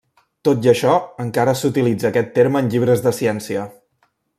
Tot 0.47 0.63
i 0.67 0.71
això, 0.71 0.95
encara 1.25 1.55
s'utilitza 1.61 2.09
aquest 2.13 2.35
terme 2.41 2.65
en 2.67 2.73
llibres 2.75 3.05
de 3.09 3.15
ciència. 3.23 3.69